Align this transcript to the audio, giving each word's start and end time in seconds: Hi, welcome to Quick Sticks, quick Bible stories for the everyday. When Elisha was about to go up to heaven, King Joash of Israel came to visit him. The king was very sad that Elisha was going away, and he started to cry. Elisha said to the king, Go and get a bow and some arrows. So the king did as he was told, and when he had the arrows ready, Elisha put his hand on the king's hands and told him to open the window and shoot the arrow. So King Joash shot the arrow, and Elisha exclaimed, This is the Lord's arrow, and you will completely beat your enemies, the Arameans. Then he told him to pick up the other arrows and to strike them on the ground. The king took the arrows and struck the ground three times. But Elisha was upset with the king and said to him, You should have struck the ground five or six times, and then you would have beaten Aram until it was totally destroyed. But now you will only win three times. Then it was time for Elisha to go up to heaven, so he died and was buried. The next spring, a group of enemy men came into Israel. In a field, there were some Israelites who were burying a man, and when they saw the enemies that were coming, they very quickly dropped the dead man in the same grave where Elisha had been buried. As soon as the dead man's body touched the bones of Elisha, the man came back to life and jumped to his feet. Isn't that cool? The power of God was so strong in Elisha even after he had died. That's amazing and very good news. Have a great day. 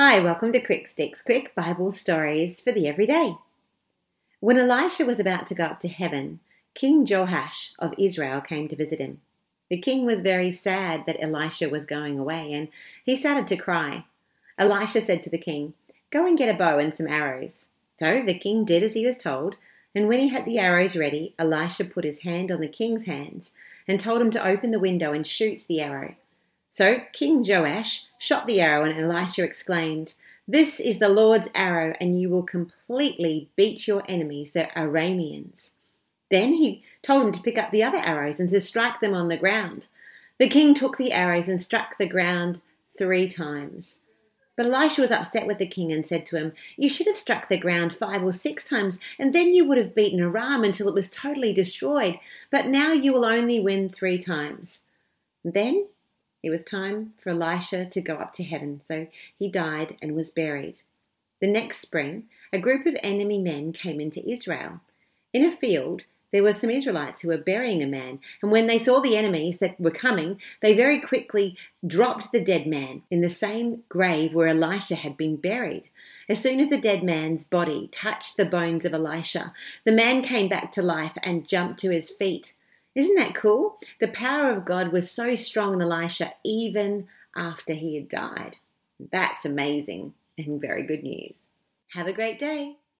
Hi, 0.00 0.20
welcome 0.20 0.52
to 0.52 0.60
Quick 0.60 0.86
Sticks, 0.86 1.20
quick 1.20 1.52
Bible 1.56 1.90
stories 1.90 2.60
for 2.60 2.70
the 2.70 2.86
everyday. 2.86 3.34
When 4.38 4.56
Elisha 4.56 5.04
was 5.04 5.18
about 5.18 5.48
to 5.48 5.56
go 5.56 5.64
up 5.64 5.80
to 5.80 5.88
heaven, 5.88 6.38
King 6.72 7.04
Joash 7.04 7.72
of 7.80 7.94
Israel 7.98 8.40
came 8.40 8.68
to 8.68 8.76
visit 8.76 9.00
him. 9.00 9.20
The 9.68 9.80
king 9.80 10.06
was 10.06 10.20
very 10.20 10.52
sad 10.52 11.02
that 11.06 11.20
Elisha 11.20 11.68
was 11.68 11.84
going 11.84 12.16
away, 12.16 12.52
and 12.52 12.68
he 13.04 13.16
started 13.16 13.48
to 13.48 13.56
cry. 13.56 14.04
Elisha 14.56 15.00
said 15.00 15.20
to 15.24 15.30
the 15.30 15.36
king, 15.36 15.74
Go 16.10 16.28
and 16.28 16.38
get 16.38 16.48
a 16.48 16.56
bow 16.56 16.78
and 16.78 16.94
some 16.94 17.08
arrows. 17.08 17.66
So 17.98 18.22
the 18.24 18.38
king 18.38 18.64
did 18.64 18.84
as 18.84 18.94
he 18.94 19.04
was 19.04 19.16
told, 19.16 19.56
and 19.96 20.06
when 20.06 20.20
he 20.20 20.28
had 20.28 20.44
the 20.44 20.60
arrows 20.60 20.94
ready, 20.94 21.34
Elisha 21.40 21.84
put 21.84 22.04
his 22.04 22.20
hand 22.20 22.52
on 22.52 22.60
the 22.60 22.68
king's 22.68 23.06
hands 23.06 23.52
and 23.88 23.98
told 23.98 24.22
him 24.22 24.30
to 24.30 24.46
open 24.46 24.70
the 24.70 24.78
window 24.78 25.12
and 25.12 25.26
shoot 25.26 25.64
the 25.66 25.80
arrow. 25.80 26.14
So 26.78 27.00
King 27.12 27.44
Joash 27.44 28.06
shot 28.18 28.46
the 28.46 28.60
arrow, 28.60 28.84
and 28.84 28.96
Elisha 28.96 29.42
exclaimed, 29.42 30.14
This 30.46 30.78
is 30.78 31.00
the 31.00 31.08
Lord's 31.08 31.48
arrow, 31.52 31.96
and 32.00 32.20
you 32.20 32.30
will 32.30 32.44
completely 32.44 33.50
beat 33.56 33.88
your 33.88 34.04
enemies, 34.06 34.52
the 34.52 34.68
Arameans. 34.76 35.72
Then 36.30 36.52
he 36.52 36.84
told 37.02 37.24
him 37.24 37.32
to 37.32 37.42
pick 37.42 37.58
up 37.58 37.72
the 37.72 37.82
other 37.82 37.98
arrows 37.98 38.38
and 38.38 38.48
to 38.50 38.60
strike 38.60 39.00
them 39.00 39.12
on 39.12 39.26
the 39.26 39.36
ground. 39.36 39.88
The 40.38 40.46
king 40.46 40.72
took 40.72 40.98
the 40.98 41.10
arrows 41.10 41.48
and 41.48 41.60
struck 41.60 41.98
the 41.98 42.06
ground 42.06 42.60
three 42.96 43.26
times. 43.26 43.98
But 44.56 44.66
Elisha 44.66 45.00
was 45.00 45.10
upset 45.10 45.48
with 45.48 45.58
the 45.58 45.66
king 45.66 45.90
and 45.90 46.06
said 46.06 46.24
to 46.26 46.36
him, 46.36 46.52
You 46.76 46.88
should 46.88 47.08
have 47.08 47.16
struck 47.16 47.48
the 47.48 47.58
ground 47.58 47.92
five 47.92 48.22
or 48.22 48.30
six 48.30 48.62
times, 48.62 49.00
and 49.18 49.34
then 49.34 49.52
you 49.52 49.64
would 49.64 49.78
have 49.78 49.96
beaten 49.96 50.20
Aram 50.20 50.62
until 50.62 50.86
it 50.86 50.94
was 50.94 51.10
totally 51.10 51.52
destroyed. 51.52 52.20
But 52.52 52.68
now 52.68 52.92
you 52.92 53.12
will 53.12 53.24
only 53.24 53.58
win 53.58 53.88
three 53.88 54.18
times. 54.18 54.82
Then 55.42 55.88
it 56.42 56.50
was 56.50 56.62
time 56.62 57.14
for 57.16 57.30
Elisha 57.30 57.86
to 57.86 58.00
go 58.00 58.14
up 58.14 58.32
to 58.34 58.44
heaven, 58.44 58.80
so 58.86 59.06
he 59.38 59.50
died 59.50 59.96
and 60.00 60.14
was 60.14 60.30
buried. 60.30 60.82
The 61.40 61.46
next 61.46 61.78
spring, 61.78 62.24
a 62.52 62.58
group 62.58 62.86
of 62.86 62.96
enemy 63.02 63.38
men 63.38 63.72
came 63.72 64.00
into 64.00 64.28
Israel. 64.28 64.80
In 65.32 65.44
a 65.44 65.52
field, 65.52 66.02
there 66.30 66.42
were 66.42 66.52
some 66.52 66.70
Israelites 66.70 67.22
who 67.22 67.28
were 67.28 67.38
burying 67.38 67.82
a 67.82 67.86
man, 67.86 68.20
and 68.42 68.50
when 68.50 68.66
they 68.66 68.78
saw 68.78 69.00
the 69.00 69.16
enemies 69.16 69.58
that 69.58 69.80
were 69.80 69.90
coming, 69.90 70.40
they 70.60 70.74
very 70.74 71.00
quickly 71.00 71.56
dropped 71.86 72.32
the 72.32 72.40
dead 72.40 72.66
man 72.66 73.02
in 73.10 73.22
the 73.22 73.28
same 73.28 73.82
grave 73.88 74.34
where 74.34 74.48
Elisha 74.48 74.96
had 74.96 75.16
been 75.16 75.36
buried. 75.36 75.84
As 76.28 76.40
soon 76.40 76.60
as 76.60 76.68
the 76.68 76.76
dead 76.76 77.02
man's 77.02 77.44
body 77.44 77.88
touched 77.90 78.36
the 78.36 78.44
bones 78.44 78.84
of 78.84 78.92
Elisha, 78.92 79.54
the 79.84 79.92
man 79.92 80.22
came 80.22 80.48
back 80.48 80.70
to 80.72 80.82
life 80.82 81.16
and 81.22 81.48
jumped 81.48 81.80
to 81.80 81.90
his 81.90 82.10
feet. 82.10 82.54
Isn't 82.98 83.14
that 83.14 83.36
cool? 83.36 83.78
The 84.00 84.08
power 84.08 84.50
of 84.50 84.64
God 84.64 84.90
was 84.90 85.08
so 85.08 85.36
strong 85.36 85.74
in 85.74 85.80
Elisha 85.80 86.32
even 86.44 87.06
after 87.36 87.72
he 87.72 87.94
had 87.94 88.08
died. 88.08 88.56
That's 88.98 89.44
amazing 89.44 90.14
and 90.36 90.60
very 90.60 90.82
good 90.82 91.04
news. 91.04 91.36
Have 91.92 92.08
a 92.08 92.12
great 92.12 92.40
day. 92.40 92.78